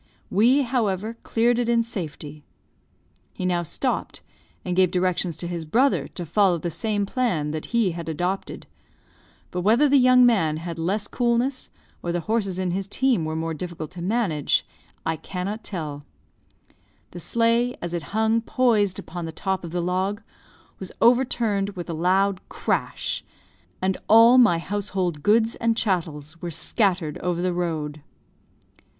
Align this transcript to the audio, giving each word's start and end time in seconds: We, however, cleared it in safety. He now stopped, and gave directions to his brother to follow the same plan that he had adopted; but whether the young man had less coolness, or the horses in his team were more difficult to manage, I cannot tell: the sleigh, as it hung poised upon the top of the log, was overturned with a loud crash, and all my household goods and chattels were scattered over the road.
We, 0.31 0.63
however, 0.63 1.17
cleared 1.21 1.59
it 1.59 1.69
in 1.69 1.83
safety. 1.83 2.43
He 3.33 3.45
now 3.45 3.61
stopped, 3.61 4.23
and 4.65 4.75
gave 4.75 4.89
directions 4.89 5.37
to 5.37 5.47
his 5.47 5.63
brother 5.63 6.07
to 6.07 6.25
follow 6.25 6.57
the 6.57 6.71
same 6.71 7.05
plan 7.05 7.51
that 7.51 7.65
he 7.65 7.91
had 7.91 8.09
adopted; 8.09 8.65
but 9.51 9.61
whether 9.61 9.87
the 9.87 9.99
young 9.99 10.25
man 10.25 10.57
had 10.57 10.79
less 10.79 11.07
coolness, 11.07 11.69
or 12.01 12.11
the 12.11 12.21
horses 12.21 12.57
in 12.57 12.71
his 12.71 12.87
team 12.87 13.25
were 13.25 13.35
more 13.35 13.53
difficult 13.53 13.91
to 13.91 14.01
manage, 14.01 14.65
I 15.05 15.17
cannot 15.17 15.63
tell: 15.63 16.03
the 17.11 17.19
sleigh, 17.19 17.75
as 17.79 17.93
it 17.93 18.01
hung 18.09 18.41
poised 18.41 18.97
upon 18.97 19.25
the 19.25 19.31
top 19.31 19.63
of 19.63 19.69
the 19.69 19.81
log, 19.83 20.23
was 20.79 20.91
overturned 20.99 21.75
with 21.75 21.91
a 21.91 21.93
loud 21.93 22.41
crash, 22.49 23.23
and 23.83 23.99
all 24.07 24.39
my 24.39 24.57
household 24.57 25.21
goods 25.21 25.53
and 25.57 25.77
chattels 25.77 26.41
were 26.41 26.49
scattered 26.49 27.19
over 27.19 27.39
the 27.39 27.53
road. 27.53 28.01